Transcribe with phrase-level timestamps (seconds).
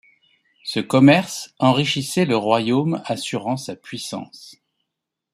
[0.63, 4.55] Ce commerce enrichissait le royaume, assurant sa puissance.